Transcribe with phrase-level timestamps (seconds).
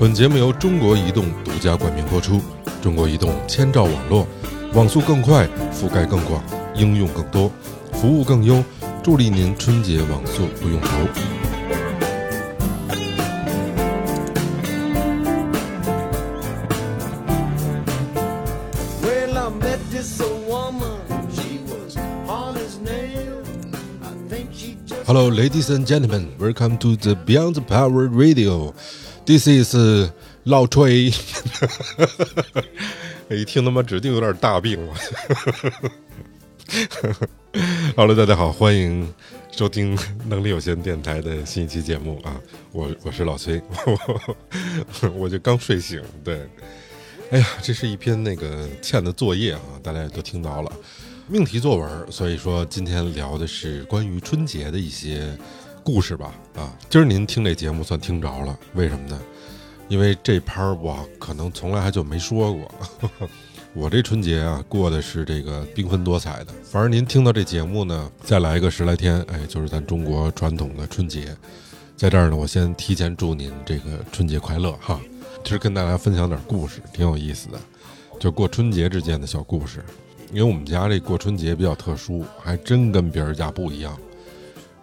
[0.00, 2.40] 本节目由中国移动独家冠名播出。
[2.80, 4.24] 中国移动千兆网络，
[4.72, 6.40] 网速更快，覆盖更广，
[6.76, 7.50] 应用更多，
[7.94, 8.62] 服务更优，
[9.02, 10.88] 助力您春节网速不用愁。
[25.04, 28.74] Hello, ladies and gentlemen, welcome to the Beyond the Power Radio.
[29.28, 29.76] This is
[30.44, 31.12] 老吹。
[33.28, 34.94] 一听他妈指定有点大病了。
[37.94, 39.12] Hello，大家好，欢迎
[39.50, 42.40] 收听能力有限电台的新一期节目啊！
[42.72, 43.60] 我我是老崔，
[45.14, 46.02] 我就刚睡醒。
[46.24, 46.48] 对，
[47.30, 50.72] 哎呀，这是一篇那个欠的作业啊，大家也都听到了，
[51.26, 52.10] 命题作文。
[52.10, 55.36] 所以说今天聊的是关于春节的一些
[55.82, 56.34] 故事吧。
[56.56, 59.20] 啊，今儿您听这节目算听着了，为什么呢？
[59.88, 62.70] 因为这盘儿我可能从来还就没说过。
[63.74, 66.52] 我这春节啊，过的是这个缤纷多彩的。
[66.64, 71.36] 反正您听到这节目呢，再来个十来天，哎，就是咱中国传统的春节。
[71.96, 75.00] 在这儿呢，我先提前祝您这个春节快乐哈！
[75.44, 77.58] 其实跟大家分享点故事，挺有意思的，
[78.18, 79.84] 就过春节之间的小故事。
[80.32, 83.98] 因为我们家这过春节比较特殊，还真跟别人家不一样。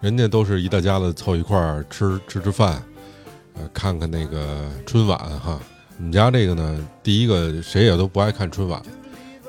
[0.02, 2.82] 人家都是一大家子凑一块儿吃吃吃饭，
[3.56, 5.60] 呃，看看那个春晚哈。
[5.98, 8.82] 我们家这个呢，第一个谁也都不爱看春晚，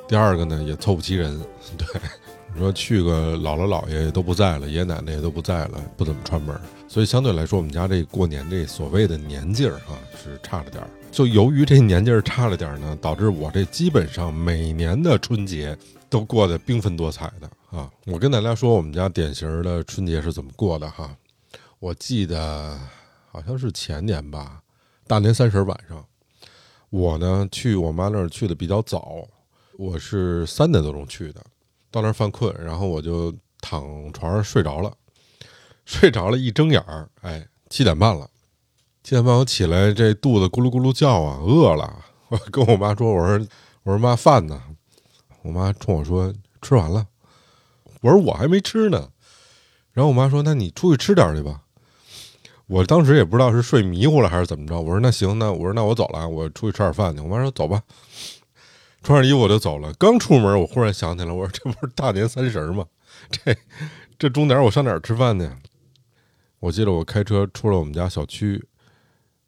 [0.08, 1.38] 第二个呢也凑不齐人。
[1.76, 1.86] 对，
[2.54, 6.58] 你说去个姥姥姥爷都不在了，爷爷奶奶也都不在了，不怎么串门，
[6.88, 10.88] 所以相对来说，我们家这过年这所谓的年劲儿啊是差了点儿。
[11.10, 15.76] 就由于这年劲儿差了点儿呢，导致我这基本上每年的春节
[16.08, 17.90] 都过得缤纷多彩的啊。
[18.06, 21.16] 我跟大家说，我们家典型的春节是怎么过的哈。
[21.78, 22.78] 我记得
[23.30, 24.62] 好像是前年吧，
[25.06, 26.04] 大年三十晚上，
[26.90, 29.28] 我呢去我妈那儿去的比较早，
[29.78, 31.44] 我是三点多钟去的，
[31.90, 34.90] 到那儿犯困，然后我就躺床上睡着了，
[35.84, 38.30] 睡着了，一睁眼儿，哎，七点半了，
[39.04, 43.46] 七点半我起来，这肚子咕噜咕噜叫啊，饿了，我 跟我妈说，我说
[43.82, 44.62] 我说妈饭呢？
[45.42, 46.32] 我妈冲我说
[46.62, 47.06] 吃完了，
[48.00, 49.10] 我说我还没吃呢，
[49.92, 51.62] 然后我妈说那你出去吃点去吧。
[52.66, 57.22] 我当时也不知道是睡迷糊了还是怎么着，我说那行，那我说那我走了，我出去吃点饭去。
[57.22, 57.80] 我妈说走吧，
[59.02, 59.92] 穿上衣服我就走了。
[59.94, 62.84] 刚出门，我忽然想起来，我说这不是大年三十吗？
[63.30, 63.56] 这
[64.18, 65.48] 这钟点我上哪儿吃饭去？
[66.58, 68.66] 我记得我开车出了我们家小区，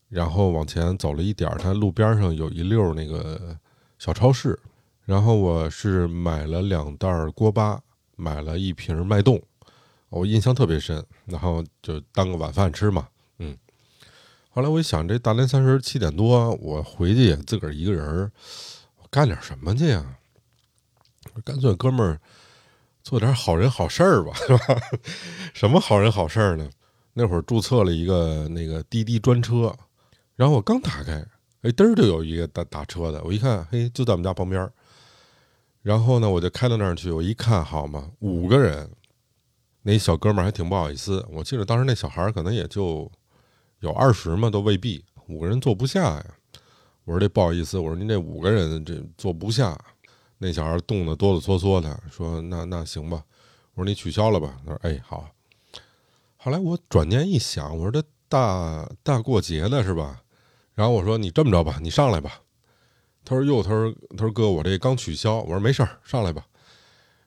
[0.09, 3.59] 然后往前走了一点儿，它路边上有一溜那个
[3.99, 4.57] 小超市，
[5.05, 7.81] 然后我是买了两袋锅巴，
[8.19, 9.43] 买了一瓶脉动。
[10.11, 13.09] 我印象特别深，然后就当个晚饭吃嘛，
[13.39, 13.57] 嗯。
[14.51, 18.33] 后来我一想，这大年三十七点多，我回去也自个儿一个人，
[18.97, 20.17] 我干点什么去呀？
[21.45, 22.19] 干脆哥们儿
[23.03, 24.81] 做点好人好事儿吧， 是吧？
[25.55, 26.69] 什么好人好事儿呢？
[27.13, 29.77] 那会儿注册了一个那个滴滴专车，
[30.37, 31.25] 然后我刚打开，
[31.63, 34.69] 哎，嘚儿就有一个打打车的，我一看，嘿，就在我们家旁边。
[35.89, 38.91] 然后呢，我就开到那儿去，我一看，好嘛，五个人。
[39.81, 43.11] 那小哥们儿还挺不好意思，我记得当时那小孩可能也就
[43.81, 46.27] 有二十嘛，都未必五个人坐不下呀。
[47.07, 49.79] 我说这不好意思，我说您这五个人这坐不下。
[50.37, 53.25] 那小孩冻得哆哆嗦嗦的，说那那行吧。
[53.73, 54.61] 我说你取消了吧。
[54.67, 55.27] 他说哎好。
[56.37, 60.21] 后来我转念一想，我说这大大过节的是吧？
[60.75, 62.43] 然后我说你这么着吧，你上来吧。
[63.25, 65.41] 他说哟，他说他说哥，我这刚取消。
[65.41, 66.47] 我说没事儿，上来吧。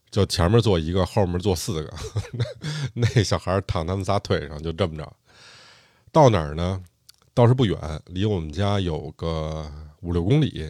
[0.10, 1.94] 就前面坐一个，后面坐四个，
[2.96, 5.14] 那小孩躺他们仨腿上，就这么着。
[6.12, 6.84] 到哪儿呢？
[7.34, 9.72] 倒是不远，离我们家有个
[10.02, 10.70] 五六公里。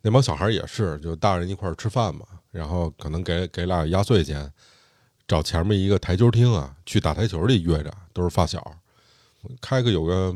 [0.00, 4.50] 那帮小孩也是，就大人一块儿吃饭嘛，然后可能给给俩压岁钱，
[5.28, 8.74] 找前面一个台球厅啊，去打台球里约着，都是发小。
[9.60, 10.34] 开个有个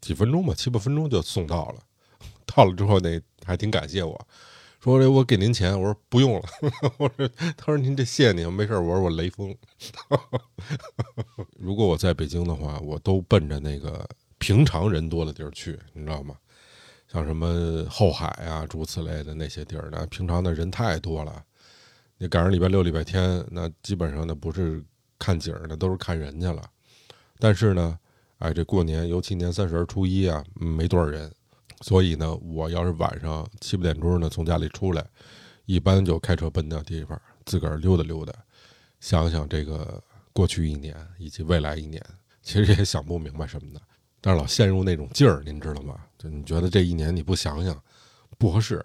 [0.00, 1.82] 几分钟吧，七八分钟就送到了。
[2.46, 3.20] 到了之后，那
[3.50, 4.28] 还挺感谢我。
[4.78, 6.42] 说这我给您钱，我说不用了。
[6.98, 8.74] 我说，他说您这谢谢您，没事。
[8.74, 9.54] 我说我雷锋。
[11.58, 14.08] 如果我在北京的话，我都奔着那个
[14.38, 16.36] 平常人多的地儿去，你知道吗？
[17.12, 21.44] 像什么后海啊，诸此类的那些地儿呢，平常的人太多了。
[22.16, 24.82] 你赶上礼拜六、礼拜天，那基本上那不是
[25.18, 26.62] 看景儿，那都是看人去了。
[27.38, 27.98] 但是呢，
[28.38, 31.30] 哎，这过年，尤其年三十、初一啊，没多少人。
[31.80, 35.04] 所以呢，我要是晚上七八点钟呢从家里出来，
[35.66, 38.32] 一般就开车奔那地方，自个儿溜达溜达，
[39.00, 42.04] 想想这个过去一年以及未来一年，
[42.42, 43.80] 其实也想不明白什么的。
[44.20, 45.98] 但是老陷入那种劲儿，您知道吗？
[46.18, 47.82] 就你觉得这一年你不想想
[48.36, 48.84] 不合适，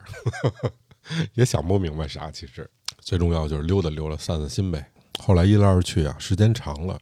[1.35, 2.31] 也想不明白啥。
[2.31, 2.69] 其实
[2.99, 4.89] 最重要就是溜达溜达，散散心呗。
[5.19, 6.97] 后来一来二去啊，时间长了，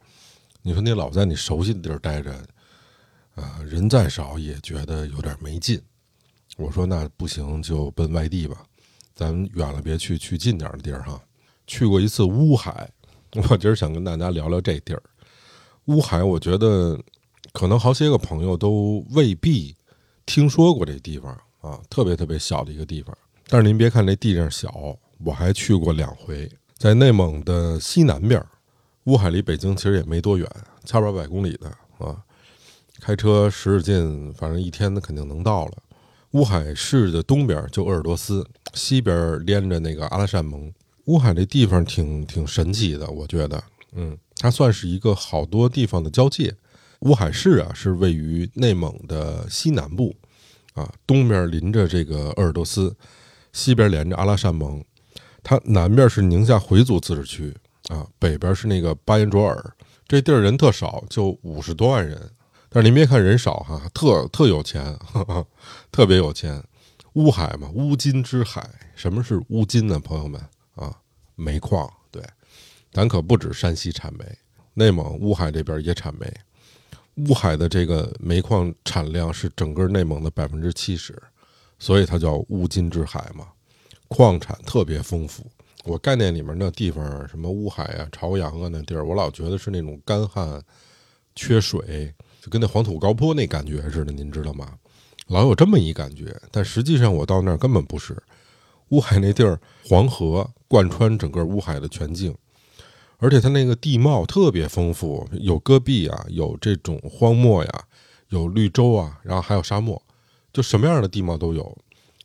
[0.63, 2.43] 你说你老在你熟悉的地儿待着，
[3.35, 5.81] 啊、人再少也觉得有点没劲。
[6.57, 8.63] 我说那不行，就奔外地吧，
[9.15, 11.19] 咱远了别去，去近点的地儿哈。
[11.65, 12.89] 去过一次乌海，
[13.49, 15.01] 我今儿想跟大家聊聊这地儿。
[15.85, 16.99] 乌海，我觉得
[17.51, 19.75] 可能好些个朋友都未必
[20.25, 21.31] 听说过这地方
[21.61, 23.17] 啊，特别特别小的一个地方。
[23.47, 26.47] 但是您别看这地方小，我还去过两回，
[26.77, 28.45] 在内蒙的西南边，
[29.05, 30.47] 乌海离北京其实也没多远，
[30.85, 32.23] 千八百公里的啊，
[33.05, 35.73] 开车使使劲，反正一天肯定能到了。
[36.31, 40.71] 乌海市的东边就鄂尔多斯，西边连着那个阿拉善盟。
[41.07, 43.61] 乌海这地方挺挺神奇的，我觉得，
[43.91, 46.55] 嗯，它算是一个好多地方的交界。
[47.01, 50.15] 乌海市啊，是位于内蒙的西南部，
[50.73, 52.95] 啊，东边临着这个鄂尔多斯，
[53.51, 54.81] 西边连着阿拉善盟。
[55.43, 57.53] 它南边是宁夏回族自治区，
[57.89, 59.75] 啊，北边是那个巴彦卓尔。
[60.07, 62.17] 这地儿人特少，就五十多万人。
[62.73, 65.45] 但是您别看人少哈，特特有钱，哈哈，
[65.91, 66.59] 特别有钱。
[67.13, 68.67] 乌海嘛，乌金之海。
[68.95, 69.99] 什么是乌金呢？
[69.99, 70.41] 朋友们
[70.73, 70.91] 啊，
[71.35, 71.87] 煤矿。
[72.09, 72.23] 对，
[72.91, 74.25] 咱可不止山西产煤，
[74.73, 76.25] 内蒙乌海这边也产煤。
[77.17, 81.15] 乌海的这个煤矿产量是整个内蒙的百分之七十，
[81.77, 83.49] 所以它叫乌金之海嘛，
[84.07, 85.45] 矿产特别丰富。
[85.83, 90.59] 我概念里面那地方，什么乌海啊、朝阳啊那地儿，我老觉得是那种干旱、
[91.35, 92.11] 缺水，
[92.43, 94.73] 就跟那黄土高坡那感觉似的，您知道吗？
[95.27, 98.21] 老有这么一感觉，但实际上我到那儿根本不是。
[98.89, 99.57] 乌海那地儿，
[99.87, 102.35] 黄河贯穿整个乌海的全境，
[103.17, 107.85] 而且它那个地貌特别丰富，有戈壁啊，有这种荒漠呀，
[108.27, 110.03] 有绿洲啊，然后还有沙漠，
[110.51, 111.77] 就什么样的地貌都有。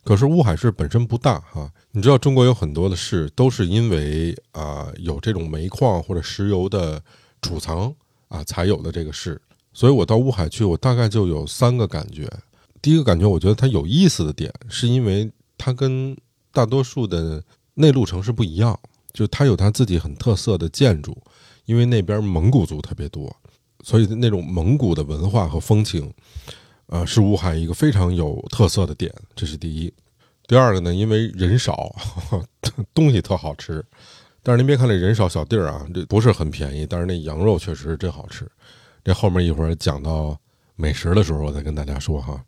[0.03, 7.01] 可是乌海市本身不大哈，你知道中国有很多的市都是因为啊、有这种煤矿或者石油的
[7.41, 7.95] 储藏
[8.27, 9.41] 啊才有的这个市，
[9.73, 12.29] 所以我到乌海去，我大概就有三个感觉。
[12.81, 16.17] 第一个感觉，我觉得它有意思的点，是因为它跟
[16.51, 17.43] 大多数的
[17.75, 18.79] 内陆城市不一样，
[19.13, 21.17] 就它有它自己很特色的建筑，
[21.65, 23.35] 因为那边蒙古族特别多，
[23.83, 26.11] 所以那种蒙古的文化和风情，
[26.87, 29.93] 呃，是乌海一个非常有特色的点，这是第一。
[30.47, 31.95] 第二个呢，因为人少，
[32.93, 33.85] 东西特好吃。
[34.41, 38.49] 但是您别看这人少小地儿啊，这不是很便宜，但是那羊肉确实是真好吃。
[39.03, 40.37] 这后面一会儿讲到
[40.75, 42.43] 美食的时候，我再跟大家说哈。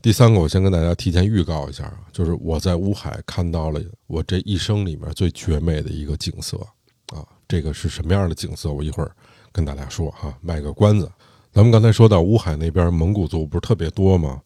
[0.00, 6.56] 第三个，我先跟大家提前预告一下，就是我在乌海看到了我这一生里面最绝美的一个景色
[7.08, 7.26] 啊！
[7.48, 8.72] 这个是什么样的景色？
[8.72, 9.10] 我一会儿
[9.50, 11.10] 跟大家说哈，卖个关子。
[11.52, 14.40] 咱们刚才说到乌海那边蒙古族不是特别多吗？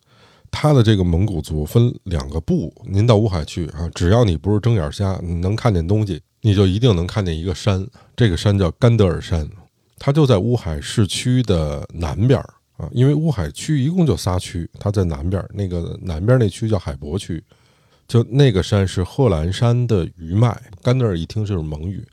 [0.51, 7.87] 他的这个蒙古族分两个部，您到乌海去啊，只要你不是睁眼瞎，你能看见东西，你就一定能看见一个山，
[8.17, 9.51] 这个山叫甘德尔山，
[10.05, 17.41] 它就在乌海市区的南边儿啊，因为乌海区一共就仨区，它在南边儿，那个南边那区叫海博区，
[18.09, 22.05] 就那个山是贺兰山的余脉，甘德尔一听就是蒙语，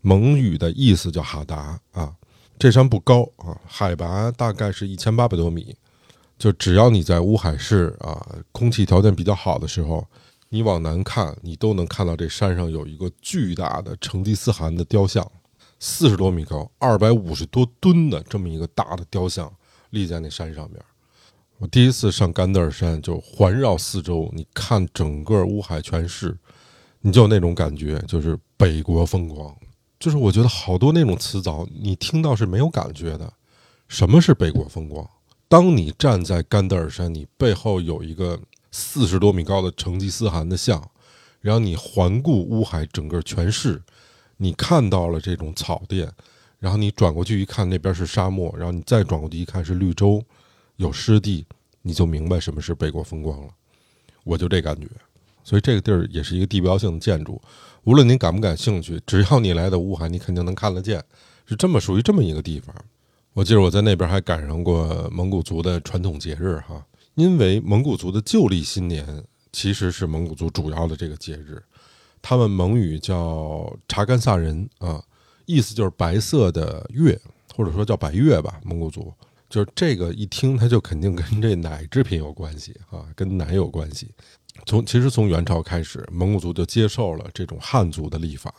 [0.00, 2.12] 蒙语的意思叫哈达啊，
[2.58, 5.72] 这山不高啊，海拔大概是一千八百多米。
[6.36, 10.04] 就只要你在乌海市啊，空气条件比较好的时候，
[10.48, 15.24] 你往南看，你都能看到这山上有一个巨大的成吉思汗的雕像，
[15.78, 19.52] 四十多米高，二百五十多吨的这么一个大的雕像
[19.90, 20.80] 立在那山上面。
[21.58, 26.36] 我第一次上甘德尔山，就环绕四周，你看整个乌海全市，
[27.00, 29.56] 你就那种感觉，就是北国风光。
[29.98, 33.32] 就是我觉得好多那种词藻，你听到是没有感觉的。
[33.88, 35.08] 什么是北国风光？
[35.48, 38.38] 当你站在甘德尔山，你背后有一个
[38.70, 40.90] 四十多米高的成吉思汗的像，
[41.40, 43.82] 然后你环顾乌海整个全市，
[44.36, 46.10] 你看到了这种草甸，
[46.58, 50.22] 然后你转过去一看，那边是沙漠，然后你再转过去一看是绿洲，
[50.76, 51.46] 有湿地，
[51.82, 53.48] 你就明白什么是北国风光了。
[54.24, 54.86] 我就这感觉，
[55.44, 57.40] 所以这个地儿也是一个地标性的建筑，
[57.84, 61.02] 无论您感不感兴趣，只要你来到乌海，你肯定能看得见，
[61.46, 62.74] 是这么属于这么一个地方。
[63.32, 71.62] 我记得我在那边还赶上过蒙古族的传统节日哈，因为蒙古族的旧历新年其实是蒙古族主要的这个节日，
[72.28, 75.00] 他们蒙语叫查干萨人啊，
[75.44, 77.16] 意思就是白色的月，
[77.54, 79.14] 或者说叫白月吧，蒙古族
[79.48, 84.10] 就是这个一听他就肯定跟这奶制品有关系啊，跟奶有关系。
[84.64, 88.52] 从其实从元朝开始，蒙古族就接受了这种汉族的历法。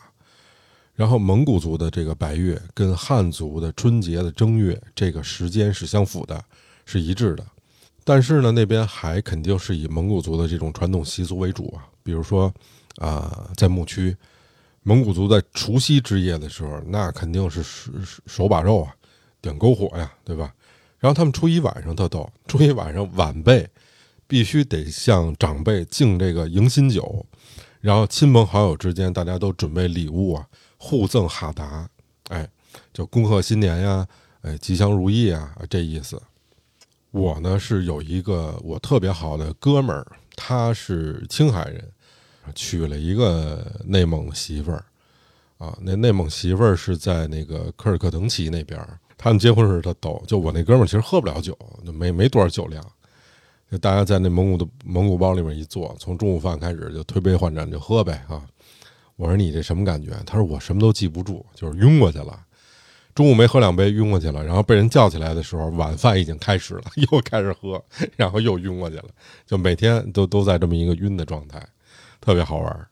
[0.94, 6.42] 然后蒙古族的这个白月跟汉族的春节的正月这个时间是相符的，
[6.86, 7.46] 是一致的。
[8.02, 12.50] 但是呢，那边还肯定是以蒙古族的这种传统习俗为主啊，比如说
[12.98, 14.16] 啊、在牧区，
[14.82, 17.90] 蒙古族在除夕之夜的时候，那肯定是手
[18.26, 18.94] 手把肉啊，
[19.40, 20.52] 点篝火呀，对吧？
[20.98, 23.68] 然后他们初一晚上特逗，初一晚上晚辈
[24.26, 27.24] 必须得向长辈敬这个迎新酒，
[27.80, 31.88] 然后亲朋好友之间大家都准备礼物啊，互赠哈达，
[32.30, 32.48] 哎，
[32.92, 34.06] 就恭贺新年呀，
[34.42, 36.20] 哎，吉祥如意啊，这意思。
[37.10, 41.90] 我呢是有一个我特别好的哥们儿，他是青海人，
[42.54, 44.84] 娶了一个内蒙媳妇儿，
[45.58, 52.84] 啊，那内蒙媳妇儿是在那个科尔克腾旗那边儿，他们结婚时他逗，就我那哥们儿其实喝不了酒，就没没多少酒量，
[53.70, 58.44] 就大家在那蒙古的蒙古包里面一坐，从中午饭开始就推杯换盏就喝呗啊。
[59.16, 60.10] 我说你这什么感觉？
[60.24, 62.44] 他说我什么都记不住，就是晕过去了。
[63.14, 69.06] 中午没喝两杯，晕过去了，然后被人叫起来的时候，晚饭已经开始了， 又开始喝，然后又晕过去了，
[69.44, 71.60] 就每天都都在这么一个晕的状态，
[72.28, 72.86] 特别好玩儿。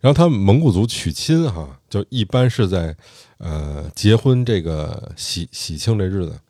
[0.00, 2.96] 然后他们蒙古族娶亲哈，就一般是在
[3.36, 6.40] 呃结婚这个喜喜庆这日子，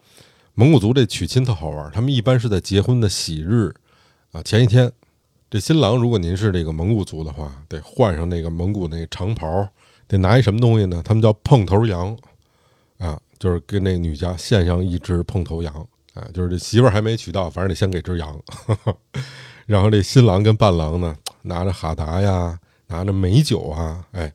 [0.55, 3.75] 蒙古族这娶亲特好玩儿，他们一般是在结婚的喜日
[4.31, 4.93] 啊前一天，
[5.50, 9.69] 这新郎如果您是这个蒙古族的话，得换上那个蒙古那长袍，
[10.07, 11.02] 得拿一什么东西呢？
[11.05, 12.17] 他们叫碰头羊。
[12.99, 15.75] 啊，就是跟那女家献上一只碰头羊，
[16.14, 18.40] 啊，就是这媳妇儿还没娶到，反正得先给只羊。
[19.67, 21.17] 然后这新郎跟伴郎呢，
[21.49, 24.33] 拿着哈达呀，拿着美酒啊，哎，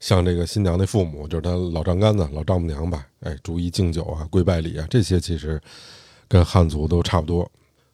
[0.00, 5.60] 向这个新娘的父母，就是他老丈杆子、老丈母娘吧，哎，逐一敬酒啊、跪拜礼啊，这些其实
[6.26, 7.50] 跟汉族都差不多。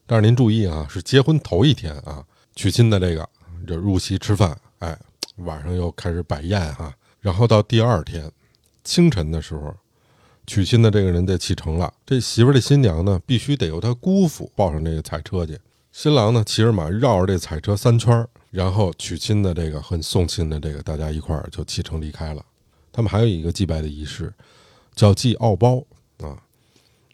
[0.06, 3.28] 但是您注意啊，是结婚头一天啊，娶亲的这个
[3.66, 4.96] 就入席吃饭，哎，
[5.36, 8.30] 晚上又开始摆宴哈、然后到第二天
[8.84, 9.74] 清晨的时候。
[10.44, 15.56] 娶亲的这个人得启程了，这媳妇儿的新娘呢，必须得由他姑父抱上这个彩车去。
[15.92, 22.42] 新郎呢，骑着马绕着这彩车三圈，然后娶亲的这个和送亲的这个大家一块儿就启程离开了。
[22.90, 24.32] 他们还有一个祭拜的仪式，
[24.94, 25.84] 叫祭奥包
[26.22, 26.42] 啊。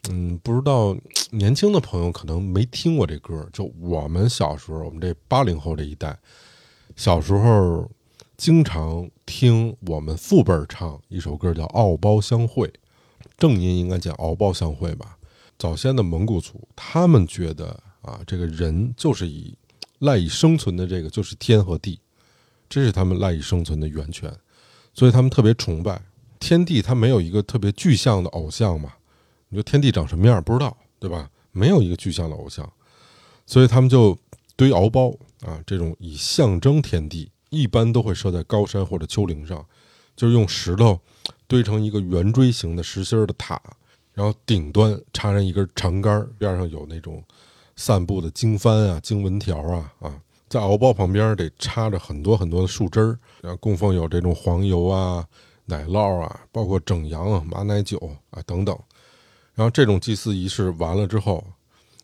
[0.09, 0.95] 嗯，不知道
[1.29, 3.45] 年轻的朋友可能没听过这歌。
[3.51, 6.17] 就我们小时候，我们这八零后这一代，
[6.95, 7.91] 小时候
[8.37, 12.65] 经常听我们父辈唱一首歌，叫《奥包相会》。
[13.37, 15.17] 正音应该叫敖包相会吧。
[15.57, 19.55] 早先的蒙古族，他们觉得啊，这个人就是以
[19.99, 21.99] 赖以生存的这个就是天和地，
[22.69, 24.33] 这是他们赖以生存的源泉，
[24.93, 26.01] 所以他们特别崇拜
[26.39, 26.81] 天地。
[26.81, 28.93] 他没有一个特别具象的偶像嘛？
[29.49, 31.29] 你说天地长什么样不知道，对吧？
[31.51, 32.71] 没有一个具象的偶像，
[33.45, 34.17] 所以他们就
[34.55, 39.65] 堆敖包啊，这种以象征天地，一般都会设在高山或者丘陵上，
[40.15, 40.99] 就是用石头。
[41.47, 43.59] 堆成一个圆锥形的实心儿的塔，
[44.13, 47.23] 然后顶端插上一根长杆，边上有那种
[47.79, 55.25] 散布的经幡啊、经文条啊啊，在敖包旁边得插着很多很多的树枝儿，然后供奉有这种黄油啊、
[55.63, 57.97] 奶酪啊，包括整羊啊、马奶酒
[58.31, 58.77] 啊等等。
[59.53, 61.41] 然后这种祭祀仪式完了之后，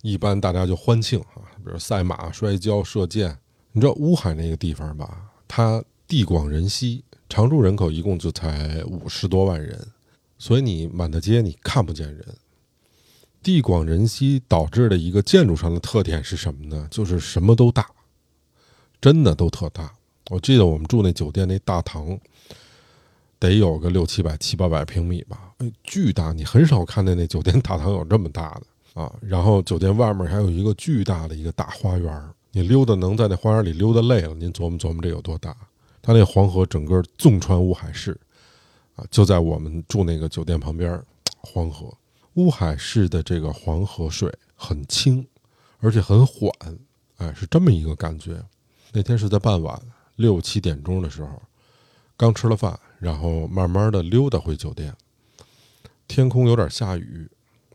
[0.01, 3.38] 一般大家就欢庆啊，比如赛马、摔跤、射箭。
[3.74, 5.29] 你知道乌海那个地方吧？
[5.46, 7.03] 它地广人稀。
[7.27, 9.86] 常住人口一共就才五十多万人，
[10.38, 12.25] 所以你满大街你看不见人。
[13.46, 16.88] 地广人稀导致的一个建筑上的特点是什么呢？
[16.90, 17.88] 就是什么都大，
[19.00, 19.94] 真的都特大。
[20.32, 22.18] 我记得我们住那酒店那大堂，
[23.38, 26.34] 得有个六七百、七八百平米吧，巨大！
[26.34, 29.14] 你很少看见那酒店大堂有这么大的啊。
[29.22, 35.56] 然后酒店外面还有一个巨大的一个大花园，你溜达能在那花园里溜达累了，您琢磨琢磨这有多大。
[36.02, 38.20] 它那黄河整个纵穿乌海市，
[38.96, 41.00] 啊，就在我们住那个酒店旁边。
[41.48, 41.96] 黄河，
[42.36, 45.25] 乌海市的这个黄河水很清，
[45.80, 46.50] 而且很缓，
[47.18, 48.44] 哎，是这么一个感觉。
[48.94, 49.82] 那天是在傍晚
[50.15, 51.42] 六七点钟的时候，
[52.15, 54.94] 刚吃了饭，然后慢慢的溜达回酒店。
[56.08, 57.30] 天空有点下雨，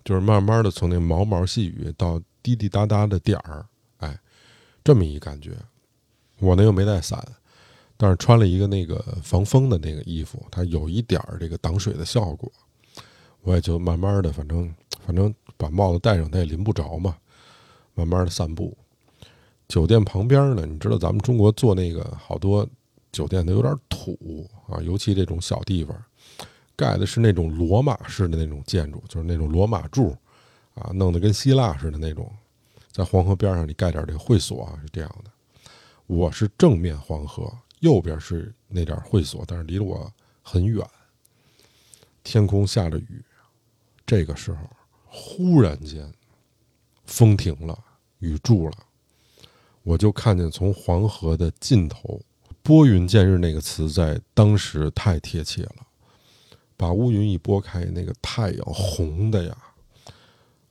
[0.05, 3.67] 就是慢慢的从那毛毛细雨到滴滴答答的点儿，
[3.99, 4.19] 哎，
[4.85, 5.57] 这么一感觉。
[6.38, 7.26] 我呢又没带伞。
[7.97, 12.50] 但是穿了一个那个防风的那个衣服，它有一点儿这个挡水的效果。
[13.42, 14.75] 我也就慢慢的，反正
[15.06, 17.16] 反正把帽子戴上，它也淋不着嘛。
[17.94, 18.76] 慢慢的散步。
[19.68, 22.68] 酒店旁边呢，你知道咱们中国做那个好多
[23.12, 25.97] 酒店都有点土啊，尤其这种小地方，
[26.76, 30.16] 盖的是那种罗马式的那种建筑，就是那种罗马柱
[30.75, 32.30] 啊，弄得跟希腊似的那种。
[32.90, 35.30] 在黄河边上，你盖点这个会所啊，是这样的。
[36.06, 37.52] 我是正面黄河。
[37.80, 40.87] 右边是那点会所，但是离我很远。
[42.23, 43.25] 天空下着雨，
[44.11, 44.59] 这个时候
[45.05, 46.12] 忽然间，
[47.05, 47.79] 风停了，
[48.19, 48.76] 雨住了，
[49.85, 52.21] 我就看见从黄河的尽头
[52.61, 55.87] ，“拨云见日”那个词在当时太贴切了。
[56.76, 59.57] 把乌云一拨开，那个太阳红的呀！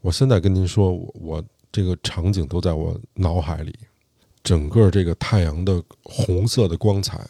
[0.01, 1.41] 我现在跟您说，我
[1.71, 3.73] 这个场景都在我脑海里，
[4.43, 7.25] 整个这个太阳的红色的光彩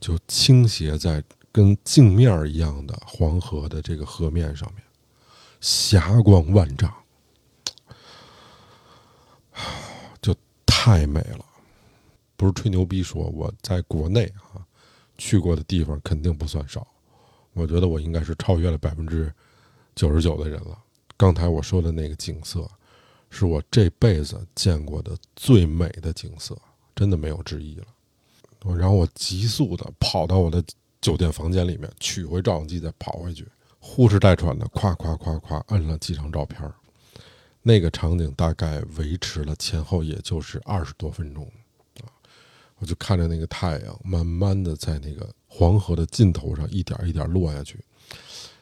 [0.00, 4.83] 就倾斜在跟镜面一样的黄河的这个河面上面，
[5.64, 6.92] 霞光万丈，
[10.20, 11.42] 就太美了。
[12.36, 14.60] 不是吹牛逼说，我在国内啊
[15.16, 16.86] 去过的地方肯定不算少。
[17.54, 19.32] 我觉得我应该是超越了百分之
[19.94, 20.78] 九十九的人了。
[21.16, 22.70] 刚才我说的那个景色，
[23.30, 26.54] 是我这辈子见过的最美的景色，
[26.94, 27.86] 真的没有之一了。
[28.76, 30.62] 然后我急速的跑到我的
[31.00, 33.48] 酒店房间里面，取回照相机，再跑回去，
[33.86, 36.58] 呼哧带喘的，夸夸夸夸摁了几张照片。
[37.62, 41.44] 那个场景大概维持了前后也就是二十多分钟
[42.00, 42.08] 啊，
[42.78, 45.28] 我就看着那个太阳慢慢的在那个。
[45.56, 47.78] 黄河的尽头上一点一点落下去，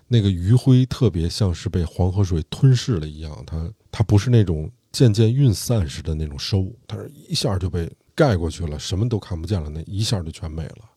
[0.08, 10.90] 那个余晖特别像是被黄河水吞噬了一样，它它不是那种渐渐晕散似的那种收，它是一下就被盖过去了，什么都看不见了，那一下就全没了。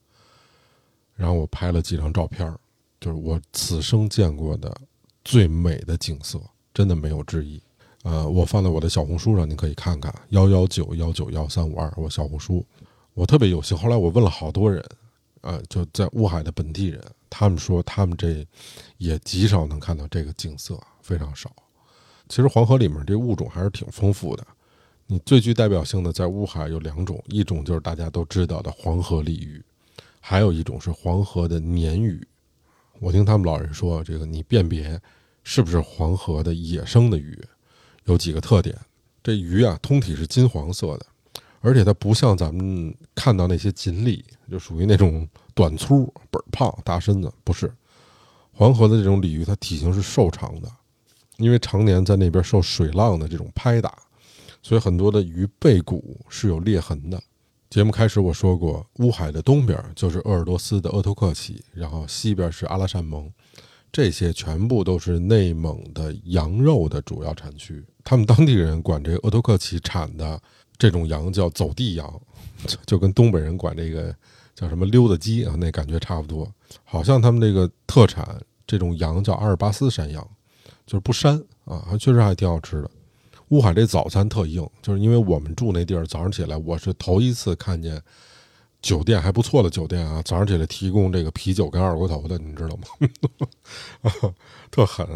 [1.15, 2.53] 然后我拍了几张照片，
[3.06, 4.76] 就是我此生见过的
[5.24, 6.42] 最美的景色，
[6.74, 7.62] 真的没有之一。
[8.02, 12.66] 呃，我放在我的小红书上，您可以看看幺幺九幺九幺三五二，我小红书，
[13.14, 13.78] 我特别有幸。
[13.78, 14.84] 后来我问了好多人。
[15.42, 18.44] 呃，就在乌海的本地人，他们说他们这
[18.98, 21.56] 也极少能看到这个景色，非常少。
[22.28, 24.44] 其实黄河里面这物种还是挺丰富的。
[25.06, 29.64] 你最具代表性的在乌海有两种，一种就是大家都知道的黄河鲤鱼，
[30.20, 32.28] 还有一种是黄河的鲶鱼。
[33.00, 35.00] 我听他们老人说，这个你辨别
[35.44, 37.38] 是不是黄河的野生的鱼，
[38.05, 38.75] 有几个特点。
[39.24, 41.05] 这鱼啊，通体是金黄色的。
[41.62, 47.34] 而且它不像咱们看到那些锦鲤，就属于那种短粗、本胖、大身子。
[47.44, 47.74] 不是，
[48.53, 50.72] 黄河的这种鲤鱼，它体型是瘦长的，
[51.38, 53.98] 因为常年在那边受水浪的这种拍打，
[54.62, 57.20] 所以很多的鱼背骨是有裂痕的。
[57.75, 63.29] 节目开始我说过，乌海的东边就是鄂尔多斯的鄂图克旗，然后西边是阿拉善盟，
[63.92, 67.83] 这些全部都是内蒙的羊肉的主要产区。
[68.01, 70.42] 他们当地人管这鄂图克旗产的。
[70.77, 72.22] 这种羊叫走地羊，
[72.85, 74.14] 就跟东北人管这个
[74.53, 76.50] 叫什么溜达鸡啊，那感觉差不多。
[76.85, 80.25] 好像他们这个特产这种羊叫阿尔巴斯山羊，
[80.85, 82.92] 就是不膻啊，确实还挺好吃的。
[83.50, 88.01] 乌海这早餐特硬，就是因为我们住那地儿，早上起来我是头一次看见
[88.81, 92.88] 酒店还不错的酒店啊，早上起来提供这个啤酒跟二锅头的，你知道吗？
[94.72, 95.08] 特狠。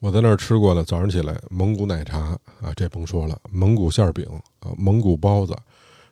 [0.00, 4.26] 我在那儿吃过了，早上起来蒙古奶茶啊，这甭说了，蒙古馅饼
[4.58, 5.56] 啊，蒙古包子，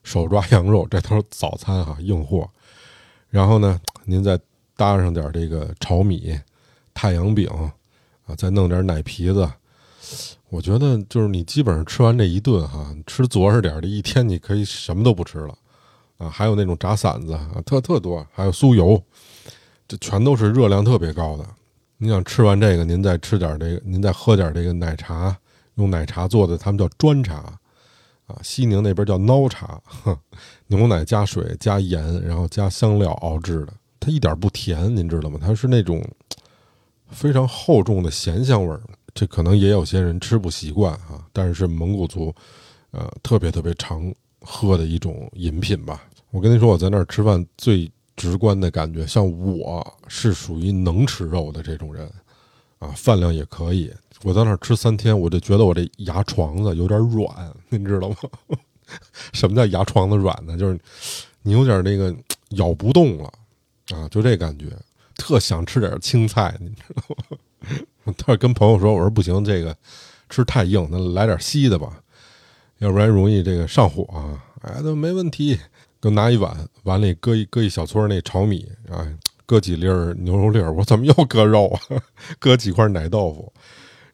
[0.05, 2.49] 手抓羊肉，这都是早餐哈，硬货。
[3.31, 4.39] 然后呢，您再
[4.77, 6.39] 搭上点这个炒米、
[6.95, 7.49] 太阳饼
[8.27, 9.51] 啊，再弄点奶皮子，
[10.51, 15.57] 我觉得就是你基本上吃完这一顿哈，吃着实点的一天，你可以什么都不吃了
[16.19, 16.29] 啊。
[16.29, 19.01] 还有那种炸馓子啊，特特多，还有酥油，
[19.87, 21.47] 这全都是热量特别高的。
[21.99, 25.37] 你想吃完这个，您再吃点这个，您再喝点这个奶茶，
[25.77, 27.37] 用奶茶做的，他们叫砖茶，
[28.27, 29.81] 啊，西宁那边叫孬茶，
[30.67, 35.39] 牛奶加水加盐，然后加香料熬制的，它一点不甜，您知道吗？
[35.41, 36.05] 它是那种
[37.09, 38.81] 非常厚重的咸香味儿，
[39.15, 42.35] 这可能也有些人吃不习惯啊，但是蒙古族，
[42.91, 46.05] 呃，特别特别常喝的一种饮品吧。
[46.31, 47.91] 我跟您说，我在那儿吃饭最。
[48.17, 52.07] 直观的感觉，像我是属于能吃肉的这种人，
[52.79, 53.91] 啊，饭量也可以。
[54.23, 58.17] 我在那儿吃三天，我就觉得我这牙床子有点软，您知道吗？
[59.33, 60.55] 什么叫牙床子软呢？
[60.59, 60.79] 就是
[61.41, 62.15] 你有点那个
[62.51, 63.33] 咬不动了，
[63.95, 64.67] 啊，就这感觉，
[65.17, 67.39] 特想吃点青菜，你知道吗？
[68.17, 69.77] 特跟朋友说，我说不行，这个
[70.29, 72.01] 吃太硬，那来点稀的吧，
[72.79, 74.43] 要不然容易这个上火啊。
[74.63, 75.59] 哎，都没问题。
[76.03, 79.07] 就拿一碗，碗里搁一搁一小撮那炒米啊，
[79.45, 80.73] 搁几粒儿牛肉粒儿。
[80.73, 81.81] 我怎么又搁肉啊？
[82.41, 83.53] 搁几块奶豆腐，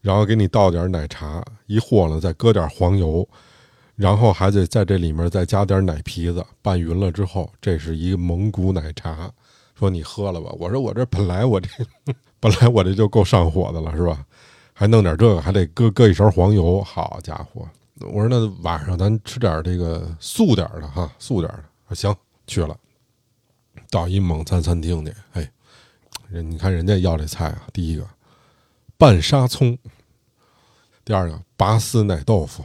[0.01, 3.29] 然后给你倒点奶茶，一和了再搁点黄油，
[3.94, 9.31] 然后还得在这里面再加点奶皮子，拌匀了之后，这是一个蒙古奶茶。
[9.79, 10.51] 说你喝了吧？
[10.59, 11.68] 我说我这本来我这
[12.46, 14.24] 本来我这就够上火的了，是吧？
[14.72, 16.80] 还弄点这个，还得搁搁一勺黄油。
[16.80, 17.68] 好家伙！
[18.00, 21.52] 我说那晚上咱吃点这个素点的哈，素点
[21.88, 21.94] 的。
[21.94, 22.14] 行，
[22.46, 22.76] 去了，
[23.90, 25.12] 到一蒙餐餐厅去。
[25.32, 25.50] 哎，
[26.28, 28.06] 人你看人家要这菜啊，第一个
[28.96, 29.76] 拌沙葱，
[31.04, 32.64] 第二个拔丝奶豆腐，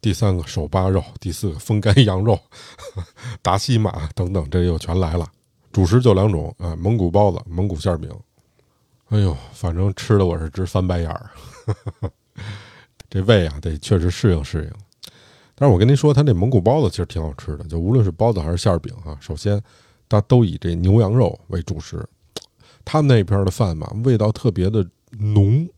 [0.00, 2.38] 第三个手扒肉，第四个风干羊肉，
[3.42, 5.26] 达西马等等，这又全来了。
[5.72, 8.08] 主食就两种啊，蒙古包子、蒙古馅饼。
[9.08, 11.30] 哎呦，反正吃的我是直翻白眼儿。
[13.08, 15.10] 这胃啊，得确实适应适应。
[15.54, 19.62] 但是我跟您说，他那蒙古包子其实挺好吃的，就无论是包子还是馅儿饼啊，首先
[20.08, 22.04] 它都以这牛羊肉为主食。
[22.84, 24.84] 他们那边的饭嘛，味道特别的
[25.18, 25.68] 浓，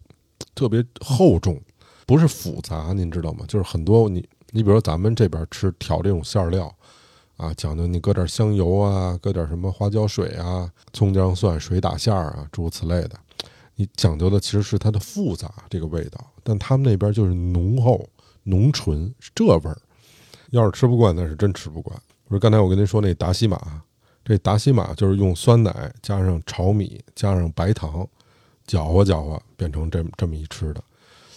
[0.54, 1.60] 特别厚重，
[2.06, 3.44] 不是复杂，您知道吗？
[3.46, 6.74] 就是很多你你比如说咱们这边吃调这种馅料
[7.38, 13.12] 啊，讲究你搁点香油啊，搁点什么花椒水啊，葱姜蒜水打馅儿啊，诸如此类的。
[13.76, 18.06] 你讲究的其实是它的复杂这个味道，但他们那边就是浓厚、
[18.42, 19.78] 浓醇，是这味儿。
[20.50, 21.96] 要是吃不惯，那是真吃不惯。
[22.24, 23.82] 不是刚才我跟您说那达西马，
[24.24, 28.04] 这达西马就是用酸奶加上炒米加上白糖
[28.66, 30.82] 搅和搅和变成这这么一吃的，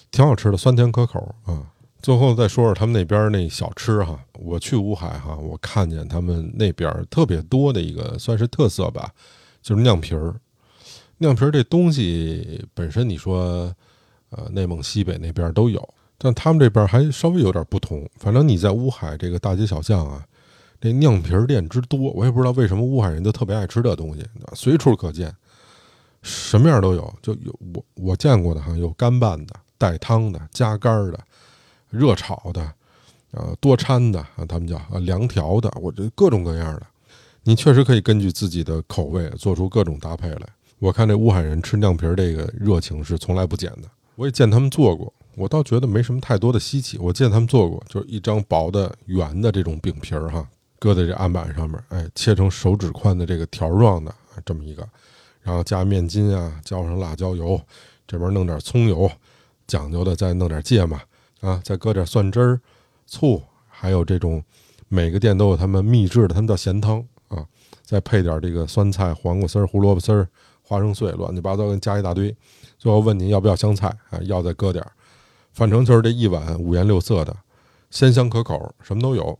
[0.10, 1.71] 挺好吃的，酸甜可口啊。
[2.02, 9.12] 最后再说说他们那边那小吃哈，我去乌海哈，我看见他们那边特别多的一个算是特色吧，
[9.62, 10.34] 就是酿皮儿。
[11.20, 13.72] 酿皮儿这东西本身，你说，
[14.32, 15.88] 呃，内蒙西北那边都有，
[16.18, 18.10] 但他们这边还稍微有点不同。
[18.16, 20.26] 反正你在乌海这个大街小巷啊，
[20.80, 25.32] 这酿皮儿店之多，我也不知道为什么乌海人就特别爱吃这东西，随处可见，
[26.24, 27.14] 什么样都有。
[27.22, 31.20] 就有我我见过的哈，有干拌的、带汤的、加干儿的、
[31.92, 32.74] 热炒的，
[33.32, 36.84] 呃，多掺的啊，他们叫啊凉调的，我这各种各样的，
[37.44, 40.42] 你确实可以根据自己的口味做出各种搭配来。
[40.80, 46.98] 我看这乌海人吃酿皮儿这个热情是从来不减的，我也见他们做过，我倒觉得没什么太多的稀奇。
[46.98, 50.48] 我见他们做过，就是一张薄的圆的这种饼皮儿哈，
[50.80, 54.12] 搁在这案板上面，哎，切成手指宽的这个条状的
[54.44, 54.88] 这么一个，
[55.42, 57.62] 然后加面筋啊，浇上辣椒油，
[58.08, 59.08] 这边弄点葱油，
[59.68, 61.00] 讲究的再弄点芥末
[61.42, 62.62] 啊，再搁点蒜汁儿、
[63.06, 64.44] 醋，还有这种
[64.88, 67.46] 每个店都有他们秘制的，他们叫咸汤啊，
[67.84, 70.28] 再配点这个酸菜、黄瓜丝儿、胡萝卜丝儿。
[70.64, 72.34] 花生碎，乱七八糟，加一大堆，
[72.78, 74.18] 最后问你要不要香菜啊？
[74.22, 74.90] 要再搁点儿，
[75.52, 77.36] 反正就是这一碗五颜六色的，
[77.90, 79.38] 鲜香可口，什么都有。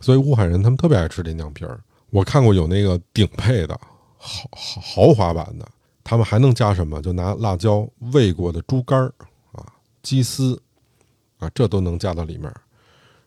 [0.00, 1.78] 所以乌海人他们特别爱吃这酿皮儿。
[2.08, 3.78] 我看过有那个顶配的，
[4.16, 5.68] 豪豪豪华版的，
[6.02, 7.02] 他们还能加什么？
[7.02, 9.12] 就拿辣椒煨过的猪肝儿
[9.52, 9.66] 啊、
[10.02, 10.58] 鸡丝
[11.38, 12.52] 啊，这都能加到里面。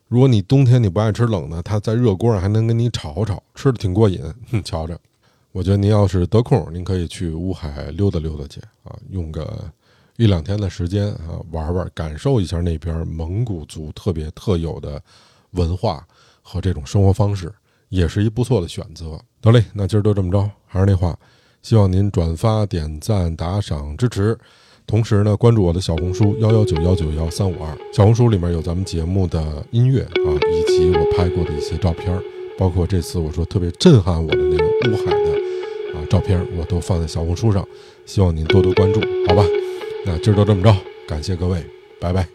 [0.08, 4.22] 如果你冬天你不爱吃冷的，它在热锅上还能给你炒炒，吃的挺过瘾。
[4.50, 4.98] 哼，瞧着。
[5.52, 9.70] 我觉得您要是得空，您可以去乌海溜达溜达去啊，用个
[10.16, 15.02] 一两天的时间啊，玩玩，感受一下那边蒙古族特别特有的
[15.52, 16.06] 文化
[16.42, 17.52] 和这种生活方式，
[17.88, 19.20] 也是一不错的选择。
[19.40, 21.18] 得嘞，那今儿就这么着，还是那话，
[21.62, 24.38] 希望您转发、点赞、打赏支持，
[24.88, 32.18] 同时呢，关注我的小红书幺幺九幺九幺三五二，小红书里面有咱们节目的音乐啊，以及我拍过的一些照片，
[32.56, 35.28] 包括这次我说特别震撼我的那个乌海的。
[35.94, 37.66] 啊，照片我都放在小红书上，
[38.06, 39.44] 希望您多多关注，好吧？
[40.06, 40.74] 那今儿就这么着，
[41.06, 41.62] 感谢各位，
[42.00, 42.26] 拜拜。